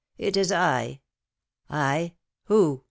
[0.17, 0.99] "It is I."
[1.69, 2.15] "I?
[2.45, 2.79] Who?